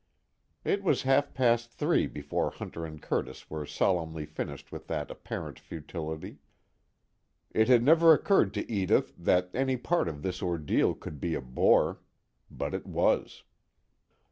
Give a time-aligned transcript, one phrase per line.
[0.65, 5.59] It was half past three before Hunter and Curtis were solemnly finished with that apparent
[5.59, 6.39] futility.
[7.51, 11.41] It had never occurred to Edith that any part of this ordeal could be a
[11.41, 11.99] bore.
[12.49, 13.43] But it was.